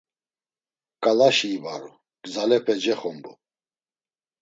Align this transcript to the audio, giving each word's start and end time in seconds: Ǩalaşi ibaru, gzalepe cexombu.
Ǩalaşi 1.03 1.47
ibaru, 1.55 1.91
gzalepe 2.23 2.73
cexombu. 2.83 3.31